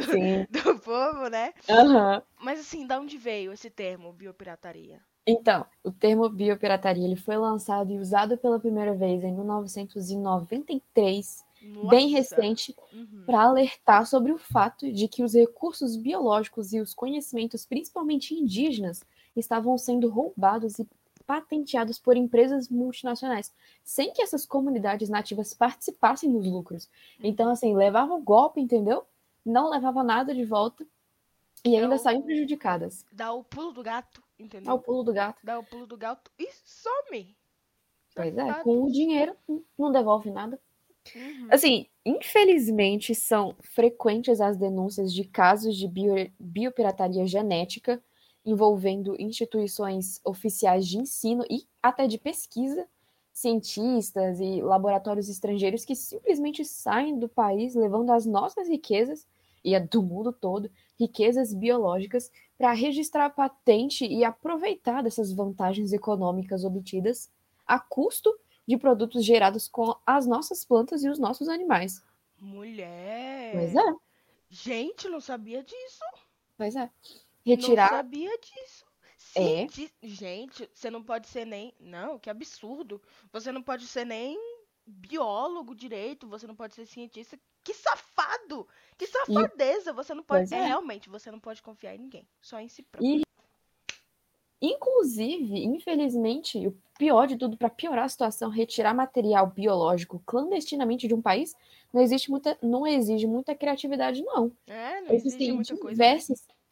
Sim. 0.10 0.46
do 0.50 0.80
povo, 0.80 1.30
né? 1.30 1.54
Aham. 1.70 2.22
Mas 2.40 2.60
assim, 2.60 2.88
da 2.88 3.00
onde 3.00 3.18
veio 3.18 3.54
esse 3.54 3.70
termo 3.70 4.12
biopirataria? 4.14 5.02
Então, 5.28 5.66
o 5.84 5.92
termo 5.92 6.30
biopirataria 6.30 7.06
ele 7.06 7.16
foi 7.16 7.38
lançado 7.38 7.92
e 7.92 8.00
usado 8.00 8.38
pela 8.38 8.60
primeira 8.60 8.94
vez 8.94 9.24
em 9.24 9.34
1993, 9.34 11.44
bem 11.82 12.10
Nossa! 12.10 12.10
recente, 12.10 12.76
Uhum. 12.94 13.24
para 13.26 13.42
alertar 13.44 14.06
sobre 14.06 14.32
o 14.32 14.38
fato 14.38 14.92
de 14.92 15.08
que 15.08 15.24
os 15.24 15.34
recursos 15.34 15.98
biológicos 15.98 16.74
e 16.74 16.80
os 16.80 16.94
conhecimentos, 16.94 17.66
principalmente 17.66 18.36
indígenas, 18.36 19.04
estavam 19.36 19.76
sendo 19.80 20.08
roubados 20.10 20.78
e 20.78 20.88
patenteados 21.26 21.98
por 22.00 22.16
empresas 22.16 22.70
multinacionais, 22.70 23.54
sem 23.84 24.14
que 24.14 24.22
essas 24.22 24.46
comunidades 24.46 25.10
nativas 25.10 25.54
participassem 25.54 26.32
dos 26.32 26.46
lucros. 26.48 26.90
Então, 27.24 27.50
assim, 27.50 27.76
levavam 27.76 28.22
golpe, 28.24 28.62
entendeu? 28.62 29.06
Não 29.46 29.70
levava 29.70 30.04
nada 30.04 30.34
de 30.34 30.44
volta 30.46 30.86
e 31.64 31.76
É 31.76 31.82
ainda 31.82 31.96
o- 31.96 32.00
saíam 32.00 32.22
prejudicadas. 32.22 33.06
Dá 33.12 33.32
o 33.34 33.44
pulo 33.44 33.72
do 33.72 33.84
gato, 33.84 34.24
entendeu? 34.40 34.72
Ao 34.72 34.80
pulo 34.80 35.04
do 35.04 35.14
gato. 35.14 35.40
Dá 35.44 35.58
o 35.60 35.64
pulo 35.64 35.86
do 35.86 35.98
gato 35.98 36.32
e 36.38 36.48
some. 36.64 37.36
Pois 38.16 38.38
é, 38.38 38.54
com 38.64 38.84
o 38.84 38.92
dinheiro 38.92 39.36
não 39.78 39.92
devolve 39.92 40.32
nada. 40.32 40.60
Uhum. 41.16 41.48
Assim, 41.52 41.86
infelizmente 42.06 43.14
são 43.14 43.56
frequentes 43.62 44.42
as 44.42 44.58
denúncias 44.58 45.14
de 45.14 45.24
casos 45.24 45.76
de 45.78 45.88
bio- 45.88 46.32
biopirataria 46.40 47.28
genética 47.28 48.02
envolvendo 48.46 49.20
instituições 49.20 50.22
oficiais 50.24 50.88
de 50.88 50.98
ensino 50.98 51.44
e 51.50 51.66
até 51.82 52.08
de 52.08 52.18
pesquisa, 52.18 52.88
cientistas 53.34 54.40
e 54.40 54.62
laboratórios 54.62 55.28
estrangeiros 55.28 55.84
que 55.84 55.96
simplesmente 55.96 56.64
saem 56.64 57.20
do 57.20 57.28
país 57.28 57.76
levando 57.76 58.12
as 58.12 58.26
nossas 58.26 58.68
riquezas 58.68 59.28
e 59.64 59.76
a 59.76 59.80
do 59.80 60.02
mundo 60.04 60.32
todo, 60.32 60.70
riquezas 60.98 61.54
biológicas, 61.54 62.32
para 62.58 62.72
registrar 62.72 63.30
patente 63.32 64.06
e 64.06 64.24
aproveitar 64.24 65.02
dessas 65.02 65.34
vantagens 65.34 65.92
econômicas 65.92 66.64
obtidas 66.64 67.30
a 67.68 67.80
custo 67.80 68.34
de 68.68 68.78
produtos 68.78 69.26
gerados 69.26 69.68
com 69.68 69.96
as 70.06 70.26
nossas 70.26 70.64
plantas 70.64 71.04
e 71.04 71.10
os 71.10 71.20
nossos 71.20 71.50
animais. 71.50 72.02
Mulher. 72.40 73.52
Pois 73.54 73.76
é, 73.76 73.96
Gente, 74.50 75.10
não 75.10 75.20
sabia 75.20 75.64
disso. 75.64 76.06
pois 76.58 76.76
é. 76.76 76.90
Não 77.46 77.56
Retirar. 77.56 77.90
sabia 77.90 78.38
disso. 78.40 78.86
É. 79.36 79.68
Cienti- 79.68 79.94
Gente, 80.02 80.70
você 80.74 80.90
não 80.90 81.04
pode 81.04 81.28
ser 81.28 81.46
nem. 81.46 81.74
Não, 81.80 82.18
que 82.18 82.30
absurdo. 82.30 83.02
Você 83.32 83.52
não 83.52 83.62
pode 83.62 83.86
ser 83.86 84.06
nem 84.06 84.38
biólogo 84.86 85.76
direito. 85.76 86.28
Você 86.28 86.48
não 86.48 86.56
pode 86.56 86.74
ser 86.74 86.86
cientista. 86.86 87.38
Que 87.64 87.74
safado! 87.74 88.68
Que 88.98 89.08
safadeza! 89.08 89.92
Você 89.94 90.14
não 90.14 90.24
pode. 90.24 90.54
É, 90.54 90.58
é. 90.58 90.66
realmente, 90.68 91.10
você 91.10 91.30
não 91.32 91.40
pode 91.40 91.62
confiar 91.62 91.96
em 91.96 92.00
ninguém. 92.00 92.28
Só 92.42 92.60
em 92.60 92.68
si 92.68 92.82
próprio. 92.84 93.22
E, 93.22 93.24
inclusive, 94.62 95.64
infelizmente, 95.66 96.68
o 96.68 96.78
pior 96.98 97.28
de 97.28 97.36
tudo, 97.38 97.58
para 97.58 97.70
piorar 97.70 98.06
a 98.06 98.10
situação, 98.10 98.50
retirar 98.50 98.94
material 98.94 99.48
biológico 99.48 100.22
clandestinamente 100.26 101.08
de 101.08 101.14
um 101.14 101.22
país 101.22 101.56
não 101.94 102.02
existe 102.02 102.30
muita, 102.30 102.58
não 102.62 102.86
exige 102.86 103.28
muita 103.28 103.56
criatividade, 103.56 104.22
não. 104.24 104.52
É, 104.68 105.02
não 105.02 105.14
existe 105.14 105.28
Existem 105.28 105.52
muita 105.54 105.78
coisa. 105.78 106.04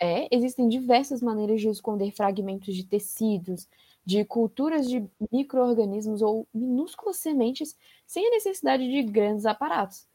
É, 0.04 0.28
existem 0.32 0.68
diversas 0.68 1.22
maneiras 1.22 1.62
de 1.62 1.70
esconder 1.70 2.12
fragmentos 2.12 2.76
de 2.76 2.84
tecidos, 2.84 3.68
de 4.06 4.26
culturas 4.26 4.90
de 4.90 5.08
micro-organismos 5.32 6.22
ou 6.22 6.46
minúsculas 6.54 7.18
sementes 7.18 7.78
sem 8.06 8.28
a 8.28 8.32
necessidade 8.32 8.84
de 8.90 9.04
grandes 9.04 9.46
aparatos. 9.46 10.06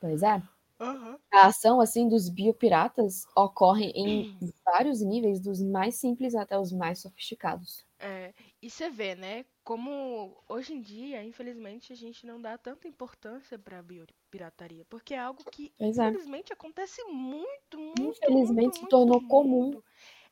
Pois 0.00 0.22
é. 0.22 0.42
Aham. 0.78 1.18
A 1.32 1.46
ação 1.46 1.80
assim 1.80 2.08
dos 2.08 2.28
biopiratas 2.28 3.24
ocorre 3.36 3.86
em 3.94 4.28
vários 4.64 5.00
níveis, 5.00 5.40
dos 5.40 5.62
mais 5.62 5.94
simples 5.96 6.34
até 6.34 6.58
os 6.58 6.72
mais 6.72 7.00
sofisticados. 7.00 7.84
É, 8.02 8.34
e 8.60 8.68
você 8.68 8.90
vê, 8.90 9.14
né? 9.14 9.46
Como 9.64 10.42
hoje 10.48 10.74
em 10.74 10.80
dia, 10.82 11.22
infelizmente, 11.24 11.92
a 11.92 11.96
gente 11.96 12.26
não 12.26 12.40
dá 12.42 12.58
tanta 12.58 12.88
importância 12.88 13.58
pra 13.58 13.82
biopirataria. 13.82 14.84
Porque 14.86 15.14
é 15.14 15.18
algo 15.20 15.44
que, 15.44 15.72
infelizmente, 15.80 16.52
acontece 16.52 17.02
muito, 17.04 17.78
muito, 17.78 18.28
Infelizmente 18.28 18.52
muito, 18.52 18.78
se 18.78 18.86
muito, 18.86 18.88
tornou 18.88 19.20
comum. 19.22 19.72
muito. 19.72 19.84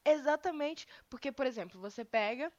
Exatamente. 0.05 0.87
Porque, 1.09 1.33
por 1.33 1.47
exemplo, 1.47 1.81
você 1.81 2.05
pega, 2.05 2.53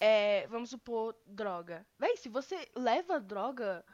é, 0.00 0.46
vamos 0.48 0.70
supor, 0.70 1.16
droga. 1.26 1.86
Véi, 1.98 2.16
se 2.16 2.28
você 2.28 2.68
leva 2.76 3.20
droga 3.20 3.84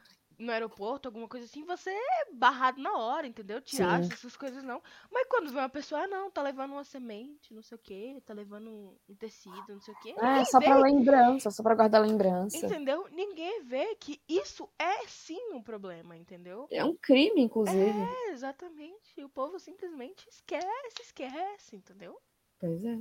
no 0.43 0.51
aeroporto, 0.51 1.07
alguma 1.07 1.27
coisa 1.27 1.45
assim, 1.45 1.63
você 1.63 1.89
é 1.89 2.31
barrado 2.33 2.81
na 2.81 2.97
hora, 2.97 3.25
entendeu? 3.25 3.61
Tirar 3.61 4.03
Sim. 4.03 4.11
essas 4.11 4.35
coisas 4.35 4.63
não. 4.63 4.81
Mas 5.11 5.27
quando 5.27 5.49
vem 5.49 5.59
uma 5.59 5.69
pessoa, 5.69 6.01
ah, 6.01 6.07
não, 6.07 6.29
tá 6.29 6.41
levando 6.41 6.71
uma 6.73 6.83
semente, 6.83 7.53
não 7.53 7.61
sei 7.61 7.75
o 7.75 7.81
quê, 7.81 8.21
tá 8.25 8.33
levando 8.33 8.69
um, 8.69 9.15
tecido, 9.15 9.63
não 9.69 9.81
sei 9.81 9.93
o 9.93 9.99
quê. 9.99 10.15
É, 10.17 10.45
só 10.45 10.59
vê 10.59 10.65
pra 10.65 10.79
lembrança, 10.79 11.49
só 11.49 11.63
pra 11.63 11.75
guardar 11.75 12.01
lembrança. 12.01 12.57
Entendeu? 12.57 13.07
Ninguém 13.11 13.63
vê 13.63 13.95
que 13.95 14.21
isso 14.27 14.69
é 14.77 15.07
sim 15.07 15.53
um 15.53 15.61
problema, 15.61 16.15
entendeu? 16.15 16.67
É 16.71 16.83
um 16.83 16.95
crime, 16.95 17.41
inclusive. 17.41 17.79
É, 17.79 18.31
exatamente. 18.31 19.23
O 19.23 19.29
povo 19.29 19.59
simplesmente 19.59 20.27
esquece, 20.29 21.01
esquece, 21.01 21.75
entendeu? 21.75 22.19
Pois 22.59 22.83
é. 22.83 22.99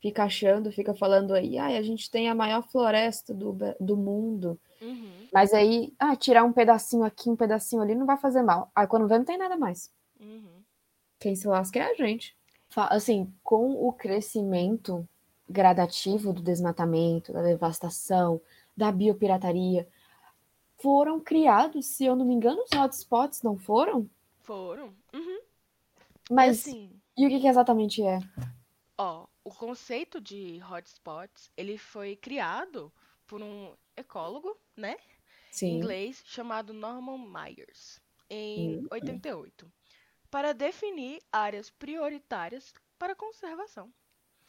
Fica 0.00 0.24
achando, 0.24 0.70
fica 0.72 0.94
falando 0.94 1.34
aí, 1.34 1.58
ai, 1.58 1.76
a 1.76 1.82
gente 1.82 2.10
tem 2.10 2.28
a 2.28 2.34
maior 2.34 2.62
floresta 2.62 3.34
do, 3.34 3.56
do 3.80 3.96
mundo. 3.96 4.58
Uhum, 4.80 5.28
Mas 5.32 5.52
aí, 5.52 5.92
ah, 5.98 6.16
tirar 6.16 6.44
um 6.44 6.52
pedacinho 6.52 7.04
aqui, 7.04 7.28
um 7.30 7.36
pedacinho 7.36 7.82
ali, 7.82 7.94
não 7.94 8.06
vai 8.06 8.16
fazer 8.16 8.42
mal. 8.42 8.70
Aí 8.74 8.86
quando 8.86 9.08
vê, 9.08 9.18
não 9.18 9.24
tem 9.24 9.38
nada 9.38 9.56
mais. 9.56 9.92
uhum. 10.20 10.62
Quem 11.20 11.34
se 11.36 11.46
lasca 11.46 11.78
é 11.78 11.90
a 11.90 11.94
gente. 11.94 12.36
Assim, 12.76 13.32
com 13.42 13.72
o 13.86 13.92
crescimento 13.92 15.08
gradativo 15.48 16.32
do 16.32 16.42
desmatamento, 16.42 17.32
da 17.32 17.42
devastação, 17.42 18.40
da 18.76 18.92
biopirataria, 18.92 19.88
foram 20.78 21.20
criados, 21.20 21.86
se 21.86 22.04
eu 22.04 22.16
não 22.16 22.24
me 22.24 22.34
engano, 22.34 22.62
os 22.62 22.72
hotspots, 22.72 23.42
não 23.42 23.56
foram? 23.56 24.08
Foram. 24.40 24.96
Uhum. 25.12 25.38
Mas 26.30 26.66
E 26.66 26.70
assim, 26.70 27.00
e 27.16 27.26
o 27.26 27.30
que 27.30 27.40
que 27.40 27.48
exatamente 27.48 28.02
é? 28.02 28.20
ó, 28.96 29.26
o 29.48 29.54
conceito 29.54 30.20
de 30.20 30.60
hotspots, 30.62 31.50
ele 31.56 31.78
foi 31.78 32.16
criado 32.16 32.92
por 33.26 33.42
um 33.42 33.76
ecólogo, 33.96 34.56
né? 34.76 34.96
Sim. 35.50 35.80
inglês 35.80 36.22
chamado 36.26 36.72
Norman 36.72 37.18
Myers, 37.18 38.00
em 38.30 38.80
Hum. 38.80 38.88
88, 38.90 39.72
para 40.30 40.52
definir 40.54 41.22
áreas 41.32 41.70
prioritárias 41.70 42.74
para 42.98 43.14
conservação. 43.16 43.92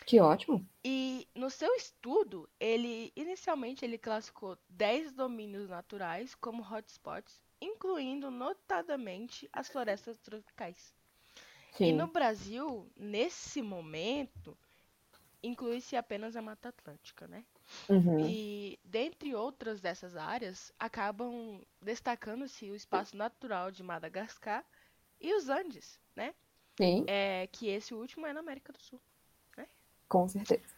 Que 0.06 0.20
ótimo. 0.20 0.68
E 0.84 1.28
no 1.36 1.50
seu 1.50 1.74
estudo, 1.76 2.50
ele 2.60 3.12
inicialmente 3.16 3.86
ele 3.86 3.98
classificou 3.98 4.58
10 4.70 5.14
domínios 5.14 5.70
naturais 5.70 6.36
como 6.36 6.62
hotspots, 6.64 7.42
incluindo 7.62 8.30
notadamente 8.30 9.50
as 9.54 9.70
florestas 9.70 10.18
tropicais. 10.20 10.94
E 11.84 11.92
Sim. 11.92 11.94
no 11.94 12.08
Brasil, 12.08 12.92
nesse 12.96 13.62
momento, 13.62 14.58
inclui-se 15.44 15.96
apenas 15.96 16.36
a 16.36 16.42
Mata 16.42 16.70
Atlântica, 16.70 17.28
né? 17.28 17.46
Uhum. 17.90 18.30
E 18.30 18.80
dentre 18.84 19.36
outras 19.36 19.80
dessas 19.82 20.16
áreas, 20.16 20.72
acabam 20.80 21.62
destacando-se 21.82 22.70
o 22.72 22.76
espaço 22.76 23.16
natural 23.16 23.72
de 23.72 23.84
Madagascar 23.84 24.66
e 25.20 25.34
os 25.34 25.50
Andes, 25.50 26.00
né? 26.16 26.34
Sim, 26.78 27.04
É, 27.08 27.48
que 27.48 27.68
esse 27.68 27.94
último 27.94 28.26
é 28.28 28.34
na 28.34 28.40
América 28.40 28.72
do 28.74 28.80
Sul. 28.80 29.02
com 30.08 30.28
certeza. 30.28 30.76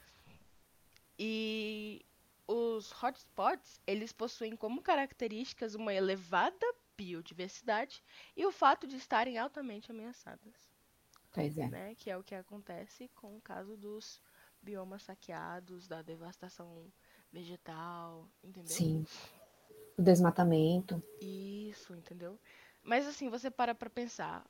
E 1.18 2.06
os 2.48 2.92
hotspots, 2.92 3.80
eles 3.88 4.12
possuem 4.12 4.56
como 4.58 4.82
características 4.82 5.74
uma 5.76 5.94
elevada 5.94 6.66
biodiversidade 6.98 8.04
e 8.36 8.46
o 8.46 8.52
fato 8.52 8.86
de 8.86 8.98
estarem 8.98 9.38
altamente 9.38 9.92
ameaçadas, 9.92 10.70
Pois 11.34 11.58
é. 11.58 11.68
né? 11.70 11.96
Que 11.96 12.10
é 12.10 12.18
o 12.18 12.24
que 12.24 12.36
acontece 12.36 13.08
com 13.16 13.38
o 13.38 13.42
caso 13.42 13.78
dos 13.78 14.22
biomas 14.62 15.04
saqueados, 15.04 15.88
da 15.88 16.02
devastação 16.02 16.92
vegetal, 17.32 18.30
entendeu? 18.44 18.86
Sim. 18.88 19.06
O 19.98 20.02
desmatamento. 20.02 21.02
Isso, 21.22 21.94
entendeu? 21.96 22.40
Mas 22.84 23.08
assim, 23.08 23.30
você 23.30 23.50
para 23.52 23.76
pra 23.76 23.90
pensar, 23.90 24.46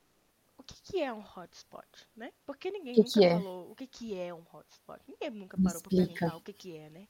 o 0.56 0.62
que 0.62 0.74
que 0.82 1.00
é 1.02 1.12
um 1.12 1.20
hotspot, 1.22 1.86
né? 2.16 2.32
Porque 2.46 2.70
ninguém 2.70 2.94
Que 2.94 3.02
nunca 3.02 3.20
que 3.20 3.24
é? 3.24 3.34
falou 3.34 3.70
o 3.70 3.74
que 3.76 3.86
que 3.86 4.18
é 4.18 4.32
um 4.34 4.44
hotspot. 4.52 5.00
Ninguém 5.08 5.30
nunca 5.30 5.58
parou 5.58 5.82
explica. 5.82 5.90
perguntar 5.90 6.36
o 6.36 6.40
que 6.42 6.52
que 6.52 6.76
é, 6.76 6.90
né? 6.90 7.08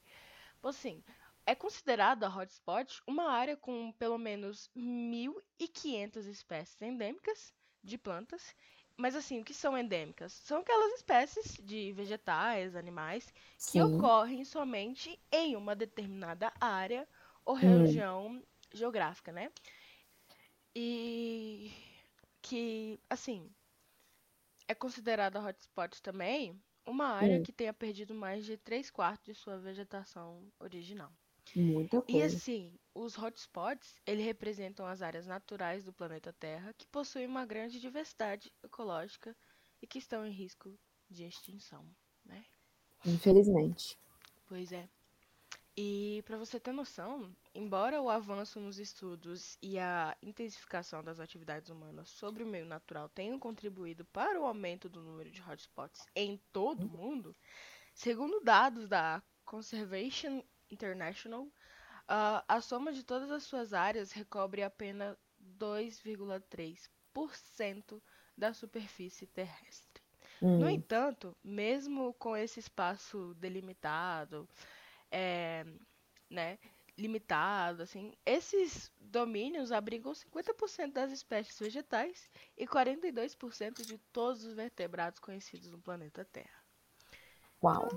Assim, 0.62 1.04
é 1.46 1.54
considerada 1.54 2.28
hotspot 2.28 3.02
uma 3.06 3.30
área 3.30 3.56
com 3.56 3.92
pelo 3.92 4.18
menos 4.18 4.70
1.500 4.74 6.26
espécies 6.26 6.80
endêmicas 6.82 7.54
de 7.82 7.98
plantas. 7.98 8.54
Mas 9.02 9.16
assim, 9.16 9.40
o 9.40 9.44
que 9.44 9.52
são 9.52 9.76
endêmicas? 9.76 10.32
São 10.32 10.60
aquelas 10.60 10.92
espécies 10.94 11.56
de 11.62 11.92
vegetais, 11.92 12.76
animais, 12.76 13.32
que 13.66 13.82
Sim. 13.82 13.82
ocorrem 13.82 14.44
somente 14.44 15.20
em 15.32 15.56
uma 15.56 15.74
determinada 15.76 16.52
área 16.60 17.08
ou 17.44 17.54
Hum. 17.62 18.02
região 18.02 18.42
geográfica, 18.72 19.32
né? 19.32 19.50
E 20.74 21.70
que, 22.42 23.00
assim, 23.10 23.54
é 24.66 24.74
considerada 24.74 25.40
hotspot 25.40 26.02
também 26.02 26.60
uma 26.84 27.06
área 27.06 27.38
Hum. 27.38 27.40
que 27.40 27.52
tenha 27.52 27.72
perdido 27.72 28.12
mais 28.12 28.44
de 28.44 28.56
3 28.58 28.90
quartos 28.90 29.26
de 29.26 29.34
sua 29.34 29.56
vegetação 29.60 30.52
original. 30.58 31.12
Muita 31.54 32.00
E 32.06 32.22
coisa. 32.22 32.22
assim, 32.22 32.78
os 32.94 33.16
hotspots, 33.16 33.98
eles 34.06 34.24
representam 34.24 34.86
as 34.86 35.02
áreas 35.02 35.26
naturais 35.26 35.84
do 35.84 35.92
planeta 35.92 36.32
Terra 36.32 36.72
que 36.74 36.86
possuem 36.86 37.26
uma 37.26 37.44
grande 37.44 37.80
diversidade 37.80 38.52
ecológica 38.62 39.36
e 39.80 39.86
que 39.86 39.98
estão 39.98 40.24
em 40.26 40.30
risco 40.30 40.78
de 41.10 41.24
extinção, 41.24 41.84
né? 42.24 42.44
Infelizmente. 43.06 43.96
Pois 44.46 44.72
é. 44.72 44.88
E 45.76 46.22
para 46.26 46.36
você 46.38 46.60
ter 46.60 46.72
noção, 46.72 47.34
embora 47.54 48.00
o 48.02 48.10
avanço 48.10 48.60
nos 48.60 48.78
estudos 48.78 49.56
e 49.62 49.78
a 49.78 50.16
intensificação 50.22 51.02
das 51.02 51.20
atividades 51.20 51.70
humanas 51.70 52.10
sobre 52.10 52.42
o 52.42 52.46
meio 52.46 52.66
natural 52.66 53.08
tenham 53.08 53.38
contribuído 53.38 54.04
para 54.06 54.40
o 54.40 54.44
aumento 54.46 54.88
do 54.88 55.02
número 55.02 55.30
de 55.30 55.40
hotspots 55.42 56.06
em 56.14 56.38
todo 56.52 56.84
o 56.84 56.88
mundo, 56.88 57.36
segundo 57.94 58.40
dados 58.40 58.88
da 58.88 59.22
Conservation 59.44 60.42
International, 60.72 61.52
ah, 62.08 62.44
a 62.48 62.60
soma 62.60 62.92
de 62.92 63.04
todas 63.04 63.30
as 63.30 63.42
suas 63.44 63.72
áreas 63.74 64.12
recobre 64.12 64.62
apenas 64.62 65.16
2,3% 65.38 68.02
da 68.36 68.52
superfície 68.54 69.26
terrestre. 69.26 70.02
No 70.56 70.66
Hum. 70.66 70.68
entanto, 70.68 71.36
mesmo 71.42 72.12
com 72.14 72.36
esse 72.36 72.60
espaço 72.60 73.34
delimitado, 73.34 74.48
é, 75.10 75.64
né, 76.30 76.58
limitado, 76.96 77.82
assim, 77.82 78.12
esses 78.26 78.90
domínios 79.00 79.72
abrigam 79.72 80.14
50% 80.14 80.92
das 80.94 81.10
espécies 81.12 81.58
vegetais 81.58 82.30
e 82.56 82.66
42% 82.66 83.84
de 83.84 83.98
todos 83.98 84.44
os 84.44 84.54
vertebrados 84.54 85.18
conhecidos 85.20 85.70
no 85.70 85.80
planeta 85.80 86.24
Terra. 86.24 86.62
Uau. 87.62 87.88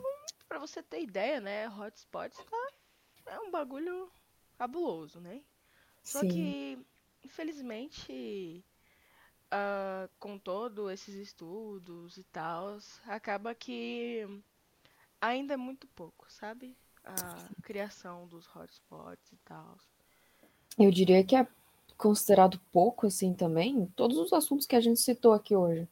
Pra 0.48 0.60
você 0.60 0.82
ter 0.84 1.02
ideia, 1.02 1.40
né, 1.42 1.68
hotspots 1.70 2.44
tá, 2.44 2.65
é 3.28 3.40
um 3.40 3.52
bagulho 3.52 4.10
cabuloso, 4.58 5.20
né? 5.20 5.42
Só 6.04 6.22
Sim. 6.22 6.28
que, 6.28 6.86
infelizmente, 7.24 8.64
ah, 9.52 10.10
com 10.20 10.38
todos 10.38 10.92
esses 10.92 11.16
estudos 11.16 12.18
e 12.18 12.24
tal, 12.26 12.78
acaba 13.06 13.56
que 13.56 14.26
ainda 15.20 15.54
é 15.54 15.58
muito 15.58 15.88
pouco, 15.88 16.26
sabe? 16.30 16.76
A 17.04 17.50
criação 17.62 18.28
dos 18.28 18.48
hotspots 18.48 19.32
e 19.32 19.38
tal. 19.46 19.78
Eu 20.78 20.92
diria 20.92 21.24
que 21.24 21.36
é 21.36 21.48
considerado 21.98 22.60
pouco, 22.72 23.08
assim, 23.08 23.34
também, 23.34 23.86
todos 23.96 24.18
os 24.18 24.34
assuntos 24.34 24.66
que 24.66 24.76
a 24.76 24.82
gente 24.82 25.00
citou 25.00 25.34
aqui 25.34 25.56
hoje. 25.56 25.88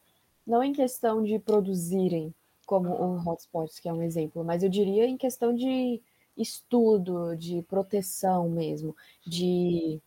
Não 0.46 0.64
em 0.64 0.74
questão 0.74 1.24
de 1.24 1.40
produzirem, 1.40 2.34
como 2.66 2.90
o 2.90 3.18
Hotspots, 3.18 3.80
que 3.80 3.88
é 3.88 3.94
um 3.94 4.02
exemplo, 4.02 4.44
mas 4.44 4.64
eu 4.64 4.70
diria 4.70 5.06
em 5.06 5.16
questão 5.16 5.56
de 5.56 6.02
estudo, 6.38 7.36
de 7.36 7.62
proteção 7.64 8.50
mesmo, 8.50 8.96
de 9.26 10.02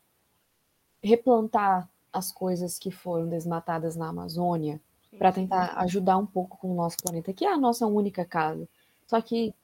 replantar 1.03 1.89
as 2.13 2.33
coisas 2.33 2.79
que 2.79 2.91
foram 2.91 3.29
desmatadas 3.29 3.97
na 3.97 4.09
Amazônia, 4.09 4.81
para 5.19 5.33
tentar 5.33 5.79
ajudar 5.79 6.19
um 6.19 6.27
pouco 6.27 6.59
com 6.59 6.71
o 6.73 6.75
nosso 6.75 6.97
planeta, 6.99 7.33
que 7.33 7.45
é 7.45 7.53
a 7.53 7.57
nossa 7.57 7.87
única 7.87 8.25
casa. 8.25 8.69
Só 9.07 9.21
que 9.21 9.55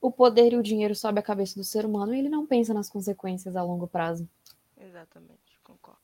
o 0.00 0.10
poder 0.10 0.52
e 0.52 0.56
o 0.56 0.62
dinheiro 0.62 0.94
sobe 0.94 1.20
a 1.20 1.22
cabeça 1.22 1.54
do 1.56 1.64
ser 1.64 1.84
humano 1.84 2.14
e 2.14 2.18
ele 2.18 2.28
não 2.28 2.46
pensa 2.46 2.74
nas 2.74 2.88
consequências 2.90 3.56
a 3.56 3.62
longo 3.62 3.86
prazo. 3.86 4.28
Exatamente, 4.76 5.58
concordo. 5.62 6.00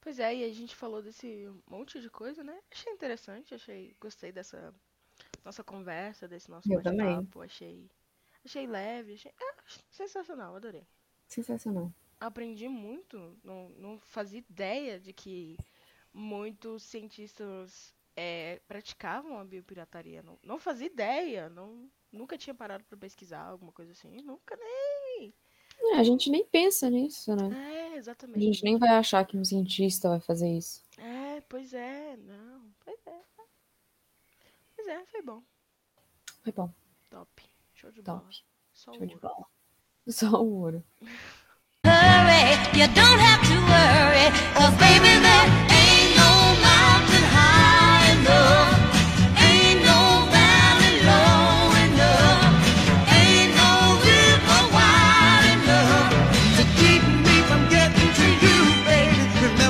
Pois 0.00 0.18
é, 0.18 0.36
e 0.36 0.44
a 0.44 0.52
gente 0.52 0.74
falou 0.74 1.02
desse 1.02 1.48
monte 1.66 2.00
de 2.00 2.08
coisa, 2.10 2.42
né? 2.42 2.58
Achei 2.70 2.92
interessante, 2.92 3.54
achei, 3.54 3.94
gostei 4.00 4.32
dessa 4.32 4.74
nossa 5.44 5.62
conversa, 5.64 6.28
desse 6.28 6.50
nosso 6.50 6.72
Eu 6.72 6.82
também. 6.82 7.16
bate-papo, 7.16 7.42
achei, 7.42 7.90
achei 8.48 8.66
leve, 8.66 9.14
achei 9.14 9.30
é, 9.30 9.54
sensacional, 9.90 10.56
adorei. 10.56 10.86
Sensacional. 11.26 11.92
Aprendi 12.20 12.68
muito, 12.68 13.38
não, 13.44 13.68
não 13.70 13.98
fazia 13.98 14.38
ideia 14.40 14.98
de 14.98 15.12
que 15.12 15.56
muitos 16.12 16.82
cientistas 16.82 17.94
é, 18.16 18.60
praticavam 18.66 19.38
a 19.38 19.44
biopirataria, 19.44 20.22
não, 20.22 20.38
não 20.42 20.58
fazia 20.58 20.86
ideia, 20.86 21.48
não, 21.48 21.88
nunca 22.10 22.36
tinha 22.36 22.54
parado 22.54 22.82
pra 22.84 22.98
pesquisar 22.98 23.42
alguma 23.42 23.70
coisa 23.70 23.92
assim, 23.92 24.20
nunca 24.22 24.56
nem. 24.56 25.32
É, 25.80 25.94
a 25.98 26.02
gente 26.02 26.28
nem 26.28 26.44
pensa 26.44 26.90
nisso, 26.90 27.36
né? 27.36 27.50
É, 27.92 27.94
A 27.94 27.96
exatamente. 27.96 28.40
gente 28.40 28.64
nem 28.64 28.76
vai 28.76 28.88
achar 28.90 29.24
que 29.24 29.36
um 29.36 29.44
cientista 29.44 30.08
vai 30.08 30.20
fazer 30.20 30.48
isso. 30.48 30.82
É, 30.96 31.40
pois 31.42 31.72
é, 31.72 32.16
não, 32.16 32.72
pois 32.84 32.98
é. 33.06 33.20
Pois 34.74 34.88
é, 34.88 35.04
foi 35.06 35.22
bom. 35.22 35.42
Foi 36.42 36.52
bom. 36.52 36.72
Top. 37.10 37.47
Show 37.80 37.92
de 37.92 38.02
bola. 38.02 38.18
Top. 38.18 38.32
Só 38.72 38.92
Show 38.92 39.06
de 39.06 39.14
bola. 39.14 39.46
Só 40.08 40.30
o 40.32 40.44
ouro. 40.44 40.84
hurry. 41.84 42.58
You 42.74 42.88
don't 42.88 43.20
have 43.20 43.42
to 43.46 43.56
worry, 43.70 44.26
cause 44.56 44.74
baby, 44.80 45.20
there 45.22 45.67